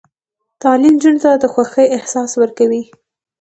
تعلیم 0.61 0.93
نجونو 0.97 1.19
ته 1.23 1.31
د 1.37 1.43
خوښۍ 1.53 1.85
احساس 1.97 2.31
ورکوي. 2.41 2.83